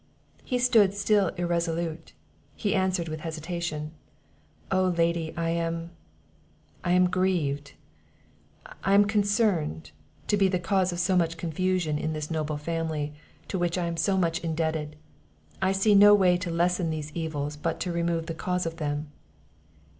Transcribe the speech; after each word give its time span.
He 0.43 0.57
stood 0.57 0.95
still 0.95 1.27
irresolute, 1.37 2.13
he 2.55 2.73
answered 2.73 3.07
with 3.07 3.19
hesitation. 3.19 3.91
"O, 4.71 4.87
lady 4.97 5.31
I 5.37 5.49
am 5.51 5.91
I 6.83 6.93
am 6.93 7.07
grieved, 7.07 7.73
I 8.83 8.95
am 8.95 9.05
concerned, 9.05 9.91
to 10.25 10.37
be 10.37 10.47
the 10.47 10.57
cause 10.57 10.91
of 10.91 10.99
so 10.99 11.15
much 11.15 11.37
confusion 11.37 11.99
in 11.99 12.13
this 12.13 12.31
noble 12.31 12.57
family, 12.57 13.13
to 13.47 13.59
which 13.59 13.77
I 13.77 13.85
am 13.85 13.95
so 13.95 14.17
much 14.17 14.39
indebted; 14.39 14.95
I 15.61 15.71
see 15.71 15.93
no 15.93 16.15
way 16.15 16.35
to 16.35 16.49
lessen 16.49 16.89
these 16.89 17.11
evils 17.11 17.55
but 17.55 17.79
to 17.81 17.91
remove 17.91 18.25
the 18.25 18.33
cause 18.33 18.65
of 18.65 18.77
them." 18.77 19.11